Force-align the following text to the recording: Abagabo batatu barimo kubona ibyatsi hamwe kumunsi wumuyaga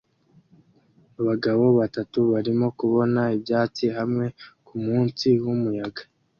Abagabo 1.19 1.65
batatu 1.79 2.19
barimo 2.31 2.67
kubona 2.79 3.21
ibyatsi 3.35 3.85
hamwe 3.97 4.25
kumunsi 4.67 5.27
wumuyaga 5.43 6.01